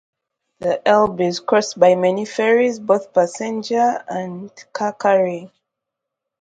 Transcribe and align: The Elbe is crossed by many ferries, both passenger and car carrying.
The 0.61 0.81
Elbe 0.87 1.21
is 1.21 1.39
crossed 1.41 1.79
by 1.79 1.93
many 1.93 2.25
ferries, 2.25 2.79
both 2.79 3.13
passenger 3.13 4.03
and 4.07 4.49
car 4.73 4.93
carrying. 4.93 5.51